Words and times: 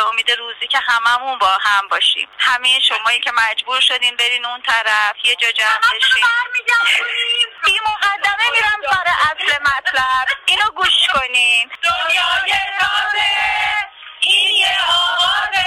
به 0.00 0.08
امید 0.08 0.30
روزی 0.30 0.66
که 0.66 0.78
هممون 0.78 1.38
با 1.38 1.58
هم 1.60 1.88
باشیم. 1.88 2.28
همه 2.38 2.80
شمایی 2.80 3.20
که 3.20 3.32
مجبور 3.34 3.80
شدین 3.80 4.16
برین 4.16 4.46
اون 4.46 4.62
طرف 4.62 5.16
یه 5.24 5.36
جا 5.36 5.52
جمع 5.52 5.78
بشین. 5.96 6.24
بی 7.64 7.78
مقدمه 7.86 8.50
میرم 8.52 8.80
سر 8.90 9.12
اصل 9.20 9.62
مطلب. 9.62 10.26
اینو 10.46 10.70
گوش 10.76 11.08
کنین. 11.14 11.70
دنیای 11.82 12.58
تازه 12.80 13.30
این 14.20 14.56
یه 14.56 14.76
آغازه 14.88 15.66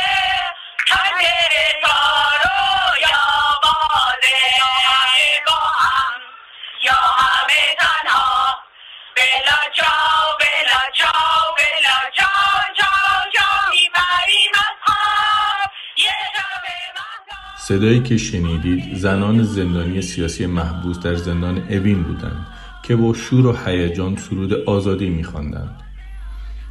پنجره 0.88 1.80
تارو 1.84 2.98
صدایی 17.68 18.04
که 18.04 18.18
شنیدید 18.18 18.96
زنان 18.96 19.44
زندانی 19.44 20.02
سیاسی 20.02 20.46
محبوس 20.46 21.00
در 21.00 21.16
زندان 21.16 21.58
اوین 21.58 22.04
بودند 22.04 22.48
که 22.84 22.96
با 22.96 23.14
شور 23.14 23.46
و 23.46 23.58
هیجان 23.66 24.16
سرود 24.16 24.54
آزادی 24.54 25.10
میخواندند 25.10 25.76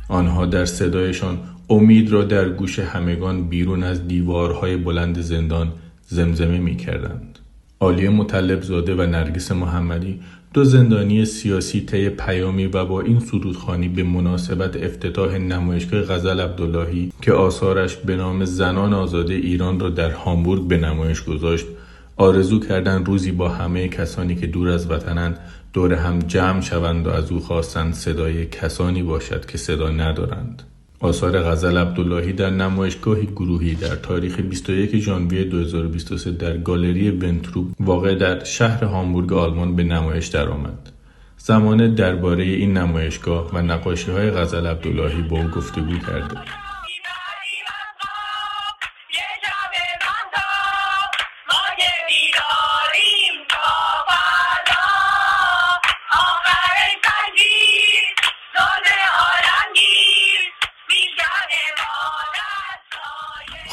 آنها 0.09 0.47
در 0.47 0.64
صدایشان 0.64 1.38
امید 1.70 2.12
را 2.12 2.24
در 2.24 2.48
گوش 2.48 2.78
همگان 2.78 3.48
بیرون 3.48 3.83
از 3.83 4.09
دیوارهای 4.09 4.77
بلند 4.77 5.20
زندان 5.20 5.73
زمزمه 6.06 6.59
می 6.59 6.77
کردند. 6.77 7.38
عالیه 7.80 8.11
مطلب 8.11 8.62
زاده 8.62 8.95
و 8.95 9.06
نرگس 9.06 9.52
محمدی 9.52 10.20
دو 10.55 10.65
زندانی 10.65 11.24
سیاسی 11.24 11.80
طی 11.80 12.09
پیامی 12.09 12.66
و 12.66 12.84
با 12.84 13.01
این 13.01 13.20
سرودخانی 13.20 13.88
به 13.88 14.02
مناسبت 14.02 14.77
افتتاح 14.77 15.38
نمایشگاه 15.38 16.02
غزل 16.02 16.41
عبداللهی 16.41 17.12
که 17.23 17.33
آثارش 17.33 17.97
به 17.97 18.16
نام 18.16 18.45
زنان 18.45 18.95
آزاده 18.95 19.34
ایران 19.34 19.80
را 19.80 19.91
در 19.91 20.11
هامبورگ 20.11 20.69
به 20.69 20.77
نمایش 20.77 21.23
گذاشت 21.23 21.67
آرزو 22.17 22.61
کردند 22.61 23.06
روزی 23.06 23.33
با 23.33 23.48
همه 23.48 23.89
کسانی 23.89 24.34
که 24.34 24.47
دور 24.47 24.69
از 24.69 24.91
وطنند 24.91 25.39
دور 25.73 25.95
هم 25.95 26.19
جمع 26.19 26.61
شوند 26.61 27.06
و 27.06 27.11
از 27.11 27.33
او 27.33 27.41
خواستند 27.41 27.95
صدای 27.95 28.47
کسانی 28.47 29.03
باشد 29.03 29.47
که 29.47 29.58
صدا 29.58 29.91
ندارند. 29.91 30.62
آثار 31.03 31.42
غزل 31.42 31.78
عبداللهی 31.78 32.33
در 32.33 32.50
نمایشگاهی 32.50 33.27
گروهی 33.27 33.75
در 33.75 33.97
تاریخ 33.97 34.41
21 34.41 34.97
ژانویه 34.97 35.45
2023 35.45 36.31
در 36.31 36.56
گالری 36.56 37.11
ونتروب 37.11 37.75
واقع 37.81 38.14
در 38.14 38.45
شهر 38.45 38.84
هامبورگ 38.84 39.33
آلمان 39.33 39.77
به 39.77 39.83
نمایش 39.83 40.27
درآمد. 40.27 40.91
زمانه 41.39 41.89
درباره 41.89 42.45
این 42.45 42.77
نمایشگاه 42.77 43.50
و 43.55 43.62
نقاشی 43.62 44.11
های 44.11 44.30
غزل 44.30 44.67
عبداللهی 44.67 45.23
با 45.23 45.36
او 45.42 45.48
گفتگو 45.48 45.98
کرده. 45.98 46.36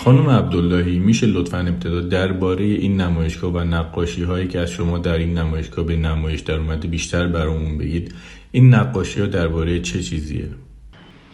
خانم 0.04 0.30
عبداللهی 0.30 1.00
میشه 1.00 1.26
لطفا 1.28 1.58
ابتدا 1.58 2.02
درباره 2.02 2.64
این 2.64 3.02
نمایشگاه 3.02 3.52
و 3.52 3.60
نقاشی 3.60 4.24
هایی 4.24 4.48
که 4.48 4.60
از 4.60 4.72
شما 4.72 4.98
در 4.98 5.14
این 5.14 5.38
نمایشگاه 5.38 5.86
به 5.86 5.96
نمایش 5.96 6.42
در 6.42 6.54
اومده 6.54 6.88
بیشتر 6.88 7.28
برامون 7.28 7.78
بگید. 7.78 8.14
این 8.52 8.74
نقاشی 8.74 9.20
ها 9.20 9.26
درباره 9.26 9.80
چه 9.80 10.04
چیزیه؟ 10.04 10.46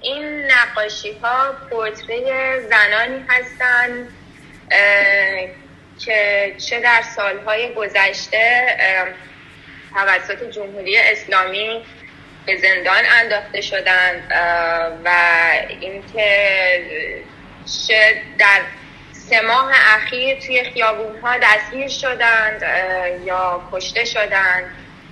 این 0.02 0.24
نقاشی 0.52 1.12
ها 1.24 1.54
پورتری 1.70 2.24
زنانی 2.70 3.24
هستند 3.28 4.08
که 6.00 6.54
چه 6.58 6.80
در 6.80 7.02
سالهای 7.16 7.74
گذشته 7.74 8.66
توسط 9.94 10.52
جمهوری 10.52 10.98
اسلامی 10.98 11.82
به 12.46 12.58
زندان 12.58 13.04
انداخته 13.22 13.62
شدند 13.62 14.22
و 15.06 15.10
اینکه 15.82 16.26
در 18.38 18.62
سه 19.12 19.42
ماه 19.42 19.72
اخیر 19.96 20.40
توی 20.40 20.64
خیابون 20.64 21.20
ها 21.20 21.38
دستگیر 21.38 21.88
شدند 21.88 22.62
یا 23.26 23.70
کشته 23.72 24.06
شدند 24.06 24.64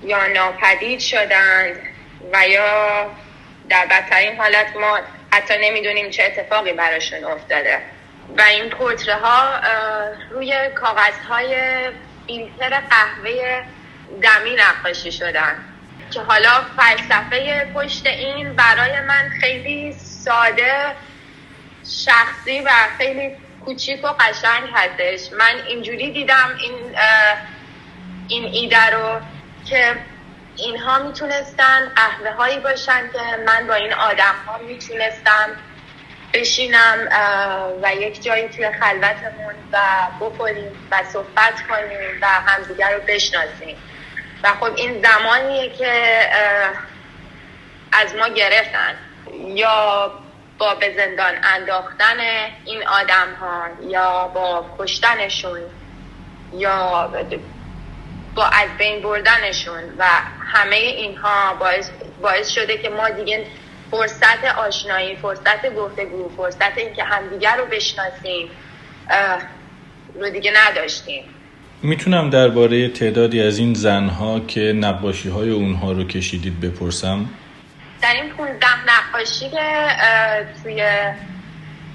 یا 0.04 0.28
ناپدید 0.28 1.00
شدند 1.00 1.76
و 2.34 2.48
یا 2.48 3.12
در 3.70 3.86
بدترین 3.86 4.38
حالت 4.38 4.76
ما 4.76 5.00
حتی 5.32 5.54
نمی‌دونیم 5.62 6.10
چه 6.10 6.24
اتفاقی 6.24 6.74
براشون 6.74 7.24
افتاده. 7.24 7.80
و 8.38 8.42
این 8.42 8.70
پورتره 8.70 9.16
ها 9.16 9.60
روی 10.32 10.70
کاغذ 10.76 11.18
های 11.30 11.56
فیلتر 12.28 12.70
قهوه 12.70 13.64
دمی 14.22 14.56
نقاشی 14.56 15.12
شدن. 15.12 15.56
که 16.12 16.20
حالا 16.20 16.66
فلسفه 16.78 17.68
پشت 17.76 18.08
این 18.08 18.54
برای 18.54 19.00
من 19.00 19.30
خیلی 19.42 19.94
ساده 19.94 20.86
شخصی 21.86 22.60
و 22.60 22.70
خیلی 22.98 23.36
کوچیک 23.66 24.04
و 24.04 24.08
قشنگ 24.08 24.70
هستش. 24.74 25.34
من 25.34 25.56
اینجوری 25.68 26.12
دیدم 26.12 26.58
این 26.62 26.74
این 28.28 28.46
ایده 28.46 28.86
رو 28.86 29.20
که 29.66 29.96
اینها 30.56 31.00
می‌تونستن 31.00 31.92
قهوه 31.96 32.32
هایی 32.32 32.60
باشن 32.60 33.10
که 33.14 33.20
من 33.46 33.68
با 33.68 33.74
این 33.74 33.94
آدم 33.94 34.36
ها 34.48 34.58
می‌تونستم 34.58 35.50
بشینم 36.34 36.98
و 37.82 37.96
یک 37.96 38.24
جایی 38.24 38.50
توی 38.50 38.72
خلوتمون 38.72 39.56
و 39.72 39.80
بخوریم 40.20 40.88
و 40.92 41.04
صحبت 41.04 41.68
کنیم 41.70 42.20
و 42.22 42.28
همدیگر 42.28 42.94
رو 42.94 43.02
بشناسیم. 43.08 43.78
و 44.44 44.48
خب 44.48 44.74
این 44.76 45.02
زمانیه 45.04 45.70
که 45.70 46.22
از 47.92 48.16
ما 48.16 48.28
گرفتن. 48.28 48.96
یا 49.46 50.12
با 50.58 50.76
به 50.76 50.94
زندان 50.98 51.34
انداختن 51.44 52.20
این 52.66 52.88
آدم 52.88 53.34
ها 53.40 53.68
یا 53.90 54.28
با 54.28 54.66
کشتنشون 54.80 55.60
یا 56.54 57.12
با 58.36 58.46
از 58.46 58.70
بین 58.78 59.02
بردنشون 59.02 59.84
و 59.98 60.06
همه 60.54 60.76
اینها 60.76 61.54
باعث, 61.60 61.90
باعث 62.22 62.50
شده 62.50 62.78
که 62.78 62.90
ما 62.90 63.10
دیگه 63.10 63.46
فرصت 63.92 64.46
آشنایی 64.58 65.16
فرصت 65.16 65.76
گفتگو 65.76 66.30
فرصت 66.38 66.78
اینکه 66.78 67.04
همدیگر 67.04 67.56
رو 67.58 67.66
بشناسیم 67.66 68.50
رو 70.16 70.30
دیگه 70.30 70.54
نداشتیم. 70.56 71.24
می‌تونم 71.84 72.30
درباره 72.30 72.90
تعدادی 72.90 73.42
از 73.42 73.58
این 73.58 73.74
زنها 73.74 74.40
که 74.40 74.60
نقاشی 74.60 75.30
های 75.30 75.50
اونها 75.50 75.92
رو 75.92 76.04
کشیدید 76.04 76.62
بپرسم؟ 76.62 77.30
در 78.02 78.14
این 78.14 78.30
15 78.30 78.68
نقاشی 79.14 79.50
که 79.50 79.88
توی 80.64 80.88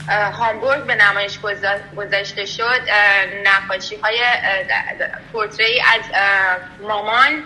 هامبورگ 0.09 0.85
به 0.85 0.95
نمایش 0.95 1.39
گذا- 1.41 1.97
گذاشته 1.97 2.47
شد. 2.47 2.81
نقاشی 3.45 3.97
های 3.97 4.19
پورتری 5.33 5.81
از 5.81 6.03
مامان 6.81 7.43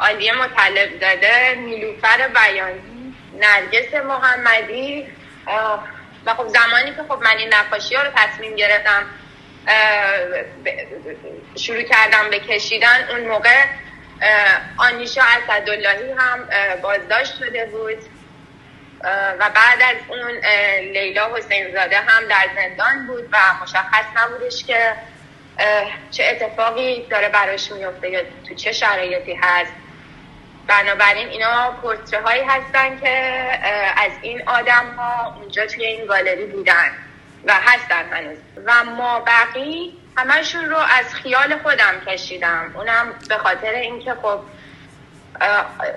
عالیه 0.00 0.32
مطلب 0.32 0.90
زاده 1.00 1.54
نیلوفر 1.58 2.28
بیانی 2.28 3.14
نرگس 3.40 3.94
محمدی. 3.94 5.06
و 6.26 6.34
خب 6.34 6.48
زمانی 6.48 6.90
که 6.96 7.02
خب 7.08 7.18
من 7.22 7.36
این 7.38 7.54
نقاشی 7.54 7.94
ها 7.94 8.02
رو 8.02 8.10
تصمیم 8.16 8.56
گرفتم 8.56 9.02
شروع 11.56 11.82
کردم 11.82 12.30
به 12.30 12.38
کشیدن 12.40 13.08
اون 13.10 13.20
موقع 13.28 13.64
آنیشا 14.76 15.22
اسداللهی 15.22 16.12
هم 16.18 16.48
بازداشت 16.82 17.38
شده 17.38 17.66
بود. 17.66 18.15
و 19.04 19.50
بعد 19.54 19.82
از 19.82 19.96
اون 20.08 20.30
لیلا 20.92 21.36
حسین 21.36 21.72
زاده 21.72 21.98
هم 21.98 22.28
در 22.28 22.48
زندان 22.54 23.06
بود 23.06 23.28
و 23.32 23.38
مشخص 23.62 24.04
نبودش 24.16 24.64
که 24.64 24.92
چه 26.10 26.24
اتفاقی 26.24 27.06
داره 27.10 27.28
براش 27.28 27.72
میفته 27.72 28.10
یا 28.10 28.20
تو 28.48 28.54
چه 28.54 28.72
شرایطی 28.72 29.34
هست. 29.34 29.72
بنابراین 30.66 31.28
اینا 31.28 31.70
پورتره 31.82 32.20
هایی 32.20 32.42
هستن 32.42 33.00
که 33.00 33.08
از 33.96 34.12
این 34.22 34.48
آدم 34.48 34.94
ها 34.96 35.36
اونجا 35.40 35.66
توی 35.66 35.86
این 35.86 36.06
گالری 36.06 36.46
بودن 36.46 36.90
و 37.44 37.54
هستن 37.54 38.12
هنوز. 38.12 38.38
و 38.64 38.84
ما 38.84 39.20
بقی 39.20 39.92
همشون 40.16 40.64
رو 40.64 40.76
از 40.76 41.14
خیال 41.14 41.58
خودم 41.58 42.00
کشیدم. 42.06 42.72
اونم 42.74 43.14
به 43.28 43.38
خاطر 43.38 43.70
اینکه 43.70 44.14
خب 44.22 44.40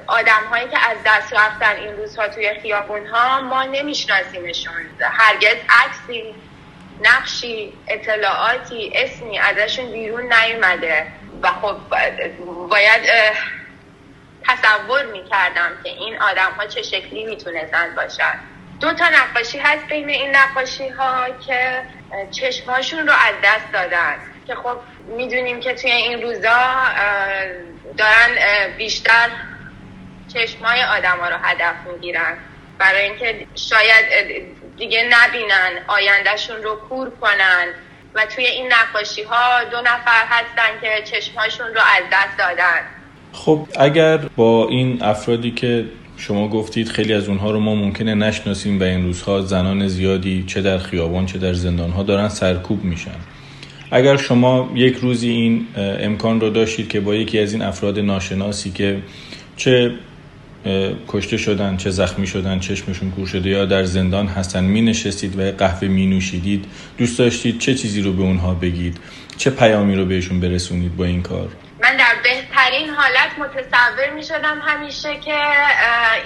آدم 0.07 0.43
هایی 0.51 0.67
که 0.67 0.79
از 0.89 0.97
دست 1.05 1.33
رفتن 1.33 1.75
این 1.75 1.97
روزها 1.97 2.27
توی 2.27 2.53
خیابون 2.61 3.07
ها 3.07 3.41
ما 3.41 3.63
نمیشناسیمشون. 3.63 4.73
هرگز 5.01 5.55
عکسی 5.69 6.35
نقشی 7.01 7.73
اطلاعاتی 7.87 8.91
اسمی 8.95 9.39
ازشون 9.39 9.91
بیرون 9.91 10.33
نیومده. 10.33 11.07
و 11.43 11.47
خب 11.47 11.77
باید 12.69 13.01
تصور 14.47 15.05
می‌کردم 15.05 15.71
که 15.83 15.89
این 15.89 16.21
آدم 16.21 16.51
ها 16.57 16.67
چه 16.67 16.81
شکلی 16.81 17.25
می‌تونستن 17.25 17.95
باشن. 17.95 18.39
دو 18.79 18.93
تا 18.93 19.05
نقاشی 19.09 19.59
هست 19.59 19.85
بین 19.85 20.09
این 20.09 20.35
نقاشی 20.35 20.89
ها 20.89 21.25
که 21.47 21.81
چشمهاشون 22.31 23.07
رو 23.07 23.13
از 23.13 23.35
دست 23.43 23.71
دادن. 23.73 24.15
که 24.47 24.55
خب 24.55 24.77
می‌دونیم 25.07 25.59
که 25.59 25.73
توی 25.73 25.91
این 25.91 26.21
روزا 26.21 26.57
دارن 27.97 28.37
بیشتر 28.77 29.29
چشمای 30.33 30.83
آدم 30.83 31.17
ها 31.19 31.29
رو 31.29 31.35
هدف 31.41 31.75
می‌گیرن. 31.93 32.37
برای 32.77 33.01
اینکه 33.01 33.47
شاید 33.55 34.05
دیگه 34.77 35.03
نبینن 35.03 35.71
آیندهشون 35.87 36.63
رو 36.63 36.75
کور 36.89 37.09
کنن 37.09 37.65
و 38.15 38.25
توی 38.25 38.45
این 38.45 38.73
نقاشی 38.73 39.23
ها 39.23 39.63
دو 39.63 39.77
نفر 39.77 40.25
هستن 40.29 40.81
که 40.81 41.03
چشمهاشون 41.11 41.67
رو 41.67 41.81
از 41.81 42.03
دست 42.13 42.37
دادن. 42.37 42.81
خب 43.33 43.67
اگر 43.79 44.17
با 44.17 44.67
این 44.69 45.03
افرادی 45.03 45.51
که 45.51 45.85
شما 46.17 46.47
گفتید 46.47 46.89
خیلی 46.89 47.13
از 47.13 47.27
اونها 47.27 47.51
رو 47.51 47.59
ما 47.59 47.75
ممکنه 47.75 48.15
نشناسیم 48.15 48.79
و 48.79 48.83
این 48.83 49.03
روزها 49.03 49.41
زنان 49.41 49.87
زیادی 49.87 50.43
چه 50.47 50.61
در 50.61 50.77
خیابان 50.77 51.25
چه 51.25 51.39
در 51.39 51.53
زندان 51.53 51.91
ها 51.91 52.03
دارن 52.03 52.29
سرکوب 52.29 52.83
میشن. 52.83 53.15
اگر 53.91 54.17
شما 54.17 54.71
یک 54.75 54.97
روزی 54.97 55.29
این 55.29 55.67
امکان 55.75 56.41
رو 56.41 56.49
داشتید 56.49 56.89
که 56.89 56.99
با 56.99 57.15
یکی 57.15 57.39
از 57.39 57.53
این 57.53 57.61
افراد 57.61 57.99
ناشناسی 57.99 58.71
که 58.71 59.01
چه 59.57 59.91
کشته 61.07 61.37
شدن 61.37 61.77
چه 61.77 61.89
زخمی 61.89 62.27
شدن 62.27 62.59
چشمشون 62.59 63.11
کور 63.11 63.27
شده 63.27 63.49
یا 63.49 63.65
در 63.65 63.83
زندان 63.83 64.27
هستن 64.27 64.63
می 64.63 64.81
نشستید 64.81 65.39
و 65.39 65.51
قهوه 65.51 65.87
می 65.87 66.05
نوشیدید 66.05 66.65
دوست 66.97 67.19
داشتید 67.19 67.59
چه 67.59 67.75
چیزی 67.75 68.01
رو 68.01 68.13
به 68.13 68.23
اونها 68.23 68.53
بگید؟ 68.53 68.97
چه 69.37 69.49
پیامی 69.49 69.95
رو 69.95 70.05
بهشون 70.05 70.39
برسونید 70.39 70.97
با 70.97 71.05
این 71.05 71.23
کار؟ 71.23 71.47
من 71.81 71.97
در 71.97 72.15
بهترین 72.23 72.89
حالت 72.89 73.39
متصور 73.39 74.13
می 74.15 74.23
شدم 74.23 74.61
همیشه 74.65 75.15
که 75.25 75.35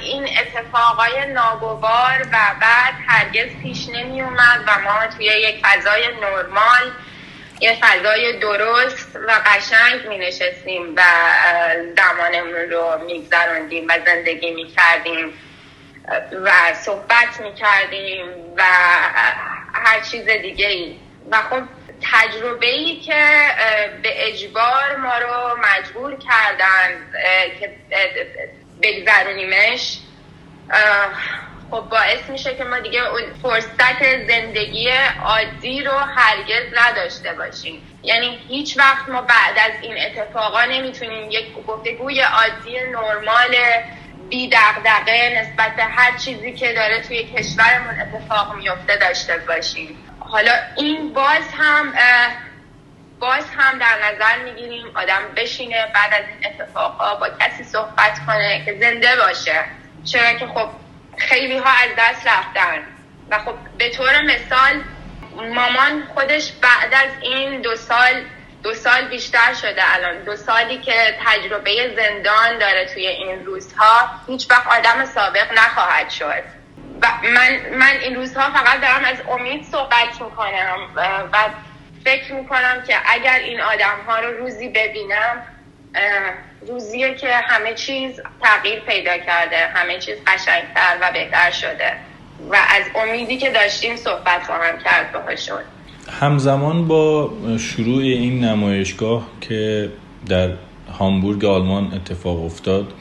این 0.03 0.23
اتفاقای 0.23 1.33
ناگوار 1.33 2.27
و 2.31 2.37
بعد 2.61 2.93
هرگز 3.07 3.49
پیش 3.63 3.89
نمی 3.89 4.21
اومد 4.21 4.59
و 4.67 4.71
ما 4.83 5.15
توی 5.17 5.25
یک 5.25 5.65
فضای 5.65 6.01
نرمال 6.21 6.91
یه 7.63 7.77
فضای 7.81 8.39
درست 8.39 9.15
و 9.15 9.31
قشنگ 9.45 10.07
می 10.07 10.17
نشستیم 10.17 10.93
و 10.95 11.01
زمانمون 11.97 12.71
رو 12.71 13.05
میگذراندیم 13.05 13.87
و 13.87 13.93
زندگی 14.05 14.51
می 14.51 14.67
کردیم 14.67 15.33
و 16.43 16.73
صحبت 16.73 17.41
می 17.41 17.53
کردیم 17.55 18.25
و 18.57 18.63
هر 19.73 19.99
چیز 20.11 20.25
دیگه 20.25 20.67
ای 20.67 20.95
و 21.31 21.37
خب 21.37 21.61
تجربه 22.11 22.67
ای 22.67 22.99
که 22.99 23.39
به 24.03 24.27
اجبار 24.27 24.95
ما 24.97 25.17
رو 25.17 25.57
مجبور 25.57 26.15
کردن 26.15 27.11
که 27.59 27.75
بگذرونیمش 28.81 29.97
خب 31.73 31.89
باعث 31.89 32.29
میشه 32.29 32.55
که 32.55 32.63
ما 32.63 32.79
دیگه 32.79 33.07
اون 33.07 33.21
فرصت 33.41 34.27
زندگی 34.27 34.89
عادی 35.23 35.83
رو 35.83 35.91
هرگز 35.91 36.63
نداشته 36.77 37.33
باشیم. 37.33 37.99
یعنی 38.03 38.39
هیچ 38.47 38.77
وقت 38.77 39.09
ما 39.09 39.21
بعد 39.21 39.57
از 39.57 39.71
این 39.81 39.95
اتفاقا 40.05 40.65
نمی‌تونیم 40.65 41.31
یک 41.31 41.53
گفتگوی 41.67 42.21
عادی 42.21 42.79
نرمال 42.79 43.55
بی 44.29 44.49
دغدغه 44.49 45.41
نسبت 45.41 45.75
به 45.75 45.83
هر 45.83 46.17
چیزی 46.17 46.53
که 46.53 46.73
داره 46.73 47.01
توی 47.01 47.23
کشورمون 47.23 47.99
اتفاق 47.99 48.55
میفته 48.55 48.97
داشته 48.97 49.37
باشیم. 49.37 49.97
حالا 50.19 50.51
این 50.77 51.13
باز 51.13 51.43
هم 51.57 51.93
باز 53.19 53.45
هم 53.57 53.79
در 53.79 53.97
نظر 54.05 54.43
می‌گیریم 54.43 54.85
آدم 54.95 55.21
بشینه 55.37 55.85
بعد 55.95 56.13
از 56.13 56.23
این 56.29 56.53
اتفاقا 56.53 57.15
با 57.15 57.29
کسی 57.39 57.63
صحبت 57.63 58.19
کنه 58.27 58.65
که 58.65 58.77
زنده 58.79 59.15
باشه. 59.15 59.63
چرا 60.05 60.33
که 60.33 60.47
خب 60.47 60.69
خیلی 61.17 61.57
ها 61.57 61.69
از 61.69 61.89
دست 61.97 62.27
رفتن. 62.27 62.83
و 63.29 63.39
خب 63.39 63.55
به 63.77 63.89
طور 63.89 64.21
مثال 64.21 64.83
مامان 65.55 66.03
خودش 66.13 66.51
بعد 66.51 66.93
از 66.93 67.09
این 67.21 67.61
دو 67.61 67.75
سال 67.75 68.23
دو 68.63 68.73
سال 68.73 69.07
بیشتر 69.07 69.53
شده 69.53 69.93
الان. 69.95 70.23
دو 70.23 70.35
سالی 70.35 70.77
که 70.77 71.17
تجربه 71.25 71.95
زندان 71.95 72.57
داره 72.59 72.85
توی 72.93 73.07
این 73.07 73.45
روزها 73.45 74.09
هیچ 74.27 74.51
وقت 74.51 74.67
آدم 74.67 75.05
سابق 75.05 75.53
نخواهد 75.53 76.09
شد. 76.09 76.43
و 77.01 77.07
من, 77.23 77.59
من 77.75 77.97
این 78.01 78.15
روزها 78.15 78.49
فقط 78.49 78.81
دارم 78.81 79.05
از 79.05 79.17
امید 79.29 79.63
صحبت 79.63 80.21
می‌کنم 80.21 80.77
و 81.31 81.37
فکر 82.03 82.33
می‌کنم 82.33 82.83
که 82.87 82.95
اگر 83.05 83.39
این 83.39 83.61
آدم 83.61 83.97
ها 84.07 84.19
رو 84.19 84.37
روزی 84.37 84.69
ببینم 84.69 85.47
روزیه 86.67 87.15
که 87.15 87.27
همه 87.27 87.73
چیز 87.73 88.11
تغییر 88.41 88.79
پیدا 88.79 89.17
کرده 89.17 89.57
همه 89.73 89.99
چیز 89.99 90.15
قشنگتر 90.27 90.97
و 91.01 91.11
بهتر 91.13 91.51
شده. 91.51 91.93
و 92.51 92.55
از 92.55 92.83
امیدی 92.95 93.37
که 93.37 93.51
داشتیم 93.51 93.95
صحبت 93.95 94.43
خواهم 94.45 94.79
کرد 94.83 95.11
باهاشون. 95.11 95.61
همزمان 96.21 96.87
با 96.87 97.33
شروع 97.59 98.01
این 98.01 98.43
نمایشگاه 98.43 99.27
که 99.41 99.89
در 100.29 100.49
هامبورگ 100.99 101.45
آلمان 101.45 101.93
اتفاق 101.93 102.45
افتاد 102.45 102.93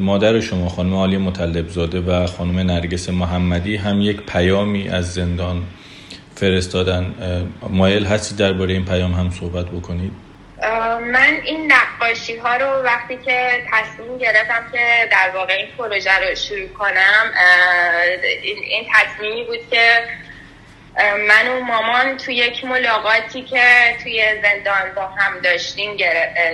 مادر 0.00 0.40
شما 0.40 0.68
خانم 0.68 0.94
عالی 0.94 1.16
مطلب 1.16 1.68
زاده 1.68 2.00
و 2.00 2.26
خانم 2.26 2.58
نرگس 2.58 3.08
محمدی 3.08 3.76
هم 3.76 4.00
یک 4.00 4.20
پیامی 4.20 4.88
از 4.88 5.14
زندان 5.14 5.62
فرستادن. 6.34 7.14
مایل 7.70 8.06
هستی 8.06 8.34
درباره 8.34 8.72
این 8.72 8.84
پیام 8.84 9.12
هم 9.12 9.30
صحبت 9.30 9.66
بکنید؟ 9.66 10.29
من 11.00 11.40
این 11.44 11.72
نقاشی 11.72 12.36
ها 12.36 12.56
رو 12.56 12.66
وقتی 12.66 13.16
که 13.16 13.66
تصمیم 13.72 14.18
گرفتم 14.18 14.68
که 14.72 15.08
در 15.10 15.30
واقع 15.34 15.54
این 15.54 15.66
پروژه 15.78 16.18
رو 16.18 16.34
شروع 16.34 16.68
کنم 16.68 17.32
این 18.42 18.86
تصمیمی 18.94 19.44
بود 19.44 19.70
که 19.70 20.04
من 21.28 21.48
و 21.48 21.60
مامان 21.60 22.16
توی 22.16 22.34
یک 22.34 22.64
ملاقاتی 22.64 23.42
که 23.42 23.96
توی 24.02 24.24
زندان 24.42 24.94
با 24.96 25.06
هم 25.06 25.40
داشتیم 25.40 25.96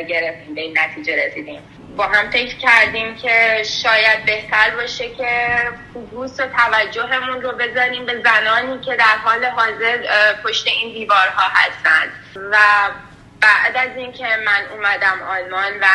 گرفتیم 0.09 0.55
به 0.55 0.61
این 0.61 0.79
نتیجه 0.79 1.27
رسیدیم. 1.27 1.63
با 1.97 2.07
هم 2.07 2.31
فکر 2.31 2.57
کردیم 2.57 3.15
که 3.15 3.63
شاید 3.83 4.25
بهتر 4.27 4.71
باشه 4.71 5.09
که 5.09 5.57
فوکوس 5.95 6.41
و 6.41 6.47
توجهمون 6.47 7.43
رو 7.43 7.53
بذاریم 7.53 8.07
به 8.07 8.23
زنانی 8.25 8.85
که 8.85 8.97
در 8.97 9.17
حال 9.25 9.45
حاضر 9.45 9.99
پشت 10.45 10.67
این 10.67 10.93
دیوارها 10.93 11.49
هستند. 11.55 12.13
و 12.53 12.57
بعد 13.41 13.77
از 13.77 13.97
اینکه 13.97 14.25
من 14.25 14.67
اومدم 14.73 15.23
آلمان 15.23 15.73
و 15.81 15.87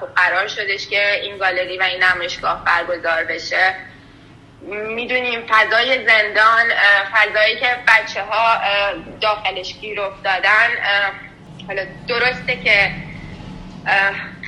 خب 0.00 0.06
قرار 0.16 0.48
شدش 0.48 0.88
که 0.88 1.20
این 1.22 1.38
گالری 1.38 1.78
و 1.78 1.82
این 1.82 2.02
نمایشگاه 2.02 2.64
برگزار 2.64 3.24
بشه 3.24 3.74
می‌دونیم 4.66 5.46
فضای 5.48 6.06
زندان 6.06 6.66
فضایی 7.12 7.56
که 7.56 7.76
بچه 7.88 8.22
ها 8.22 8.60
داخلش 9.20 9.74
گیر 9.80 10.00
افتادن 10.00 10.68
حالا 11.66 11.82
درسته 12.08 12.56
که 12.56 12.90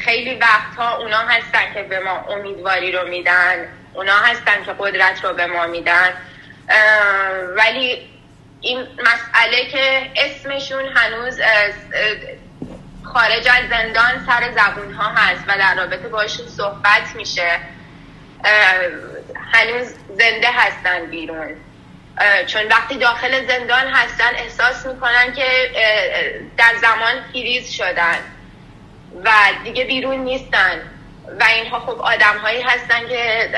خیلی 0.04 0.34
وقتها 0.34 0.96
اونا 0.96 1.18
هستن 1.18 1.74
که 1.74 1.82
به 1.82 2.00
ما 2.00 2.24
امیدواری 2.28 2.92
رو 2.92 3.08
میدن 3.08 3.68
اونا 3.94 4.16
هستن 4.16 4.64
که 4.64 4.74
قدرت 4.78 5.24
رو 5.24 5.34
به 5.34 5.46
ما 5.46 5.66
میدن 5.66 6.12
ولی 7.56 8.08
این 8.60 8.78
مسئله 8.80 9.66
که 9.70 10.10
اسمشون 10.16 10.84
هنوز 10.96 11.40
خارج 13.04 13.48
از 13.48 13.68
زندان 13.70 14.26
سر 14.26 14.50
زبون 14.52 14.92
ها 14.92 15.08
هست 15.08 15.44
و 15.48 15.58
در 15.58 15.74
رابطه 15.74 16.08
باشون 16.08 16.46
صحبت 16.48 17.16
میشه. 17.16 17.58
هنوز 19.52 19.94
زنده 20.08 20.48
هستن 20.52 21.06
بیرون. 21.06 21.56
چون 22.46 22.68
وقتی 22.68 22.98
داخل 22.98 23.46
زندان 23.46 23.86
هستن 23.86 24.34
احساس 24.34 24.86
می‌کنن 24.86 25.32
که 25.36 25.70
در 26.56 26.74
زمان 26.80 27.22
فریز 27.32 27.70
شدن 27.70 28.18
و 29.24 29.30
دیگه 29.64 29.84
بیرون 29.84 30.18
نیستن. 30.18 30.80
و 31.40 31.44
اینها 31.44 31.80
خب 31.80 32.00
آدم 32.00 32.38
هایی 32.42 32.62
هستن 32.62 33.08
که 33.08 33.50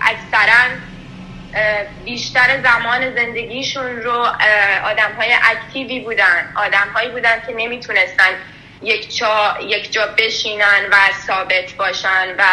اکثرا 0.00 0.64
بیشتر 2.04 2.62
زمان 2.62 3.14
زندگیشون 3.14 3.96
رو 3.96 4.26
آدم 4.84 5.12
های 5.18 5.34
اکتیوی 5.42 6.00
بودن. 6.00 6.52
آدم 6.56 6.88
هایی 6.94 7.08
بودن 7.08 7.42
که 7.46 7.52
نمی‌تونستن 7.56 8.30
یک 8.82 9.16
جا, 9.16 9.56
یک 9.62 9.92
جا 9.92 10.06
بشینن 10.18 10.86
و 10.90 10.96
ثابت 11.26 11.72
باشن 11.72 12.34
و 12.38 12.44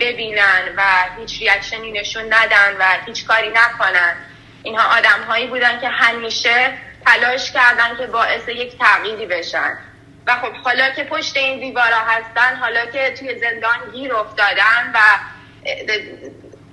ببینن 0.00 0.62
و 0.76 0.82
هیچ 1.18 1.40
ریاکشنی 1.40 1.92
نشون 1.92 2.24
ندن 2.24 2.76
و 2.78 2.84
هیچ 3.06 3.26
کاری 3.26 3.48
نکنن. 3.48 4.16
اینها 4.62 4.98
آدم 4.98 5.22
هایی 5.28 5.46
بودن 5.46 5.80
که 5.80 5.88
همیشه 5.88 6.72
تلاش 7.06 7.52
کردن 7.52 7.96
که 7.98 8.06
باعث 8.06 8.48
یک 8.48 8.78
تغییری 8.78 9.26
بشن. 9.26 9.78
و 10.26 10.32
خب 10.36 10.52
حالا 10.52 10.90
که 10.90 11.04
پشت 11.04 11.36
این 11.36 11.60
دیوارا 11.60 11.98
هستن 11.98 12.56
حالا 12.56 12.86
که 12.86 13.14
توی 13.18 13.38
زندان 13.38 13.90
گیر 13.92 14.14
افتادن 14.14 14.92
و 14.94 14.98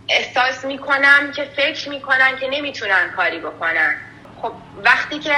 احساس 0.10 0.66
می‌کنم 0.66 1.32
که 1.36 1.44
فکر 1.44 1.90
می‌کنن 1.90 2.38
که 2.40 2.48
نمی‌تونن 2.48 3.12
کاری 3.16 3.40
بکنن. 3.40 3.96
خب 4.42 4.52
وقتی 4.84 5.20
که 5.20 5.36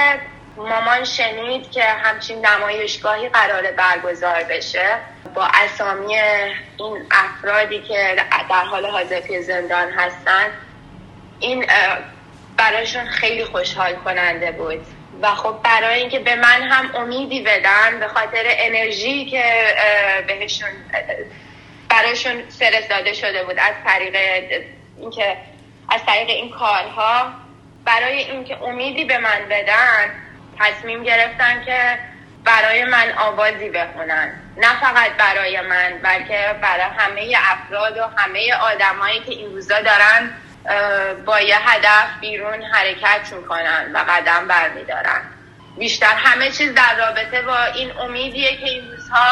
مامان 0.56 1.04
شنید 1.04 1.70
که 1.70 1.84
همچین 1.84 2.46
نمایشگاهی 2.46 3.28
قرار 3.28 3.62
برگزار 3.62 4.42
بشه 4.42 4.86
با 5.34 5.48
اسامی 5.54 6.14
این 6.78 7.06
افرادی 7.10 7.82
که 7.82 8.16
در 8.50 8.54
حال 8.54 8.86
حاضر 8.86 9.20
توی 9.20 9.42
زندان 9.42 9.90
هستن 9.90 10.46
این 11.40 11.66
برایشون 12.56 13.04
خیلی 13.04 13.44
خوشحال 13.44 13.94
کننده 13.94 14.52
بود. 14.52 14.86
و 15.22 15.28
خب 15.34 15.56
برای 15.64 16.00
اینکه 16.00 16.18
به 16.18 16.36
من 16.36 16.62
هم 16.62 16.94
امیدی 16.94 17.40
بدن 17.40 18.00
به 18.00 18.08
خاطر 18.08 18.42
انرژی 18.44 19.26
که 19.26 19.44
بهشون 20.26 20.68
برایشون 21.92 22.42
فرستاده 22.58 23.12
شده 23.12 23.44
بود 23.44 23.58
از 23.58 23.74
طریق 23.84 24.16
اینکه 24.98 25.36
از 25.88 26.00
طریق 26.06 26.28
این 26.28 26.50
کارها. 26.50 27.32
برای 27.84 28.18
اینکه 28.18 28.62
امیدی 28.62 29.04
به 29.04 29.18
من 29.18 29.40
بدن 29.50 30.10
تصمیم 30.58 31.02
گرفتن 31.02 31.64
که 31.64 31.98
برای 32.44 32.84
من 32.84 33.12
آوازی 33.18 33.70
بخونن. 33.70 34.32
نه 34.56 34.80
فقط 34.80 35.10
برای 35.10 35.60
من 35.60 35.98
بلکه 36.02 36.54
برای 36.62 36.90
همه 36.98 37.36
افراد 37.36 37.98
و 37.98 38.02
همه 38.16 38.54
آدمایی 38.54 39.20
که 39.20 39.30
این 39.30 39.52
روزا 39.52 39.80
دارن 39.80 40.30
با 41.26 41.40
یه 41.40 41.70
هدف 41.70 42.20
بیرون 42.20 42.62
حرکت 42.62 43.32
می‌کنن 43.32 43.90
و 43.94 43.98
قدم 44.08 44.48
برمیدارن. 44.48 45.22
بیشتر 45.78 46.14
همه 46.14 46.50
چیز 46.50 46.74
در 46.74 46.96
رابطه 46.98 47.42
با 47.42 47.64
این 47.64 47.92
امیدیه 47.98 48.56
که 48.56 48.64
این 48.64 48.90
روزها 48.90 49.28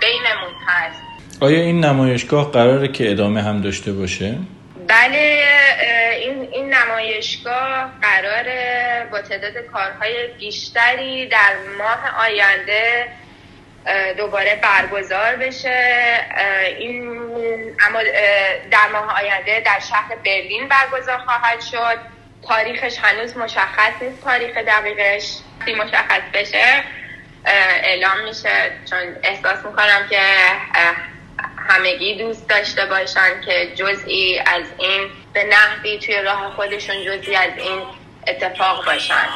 بینمون 0.00 0.54
هست. 0.66 1.13
آیا 1.40 1.60
این 1.60 1.84
نمایشگاه 1.84 2.52
قراره 2.52 2.88
که 2.88 3.10
ادامه 3.10 3.42
هم 3.42 3.60
داشته 3.60 3.92
باشه؟ 3.92 4.38
بله 4.88 5.44
این, 6.20 6.48
این 6.52 6.74
نمایشگاه 6.74 7.90
قرار 8.02 8.44
با 9.04 9.20
تعداد 9.20 9.56
کارهای 9.72 10.28
بیشتری 10.38 11.28
در 11.28 11.52
ماه 11.78 12.26
آینده 12.26 13.08
دوباره 14.16 14.60
برگزار 14.62 15.36
بشه. 15.36 16.00
این 16.78 17.08
اما 17.80 18.02
در 18.70 18.88
ماه 18.92 19.20
آینده 19.22 19.60
در 19.60 19.80
شهر 19.90 20.14
برلین 20.24 20.68
برگزار 20.68 21.18
خواهد 21.18 21.60
شد. 21.60 21.98
تاریخش 22.48 22.98
هنوز 23.02 23.36
مشخص 23.36 23.92
نیست 24.02 24.24
تاریخ 24.24 24.56
دقیقش. 24.56 25.38
مشخص 25.66 26.22
بشه 26.34 26.82
اعلام 27.82 28.24
میشه. 28.28 28.72
چون 28.90 28.98
احساس 29.22 29.66
می‌کنم 29.66 30.06
که 30.10 30.20
همگی 31.68 32.14
دوست 32.14 32.48
داشته 32.48 32.86
باشن 32.86 33.40
که 33.40 33.72
جزئی 33.74 34.38
از 34.38 34.64
این 34.78 35.08
به 35.32 35.44
نحوی 35.44 35.98
توی 35.98 36.22
راه 36.22 36.52
خودشون 36.56 36.96
جزئی 37.04 37.36
از 37.36 37.50
این 37.58 37.82
اتفاق 38.26 38.86
باشن. 38.86 39.28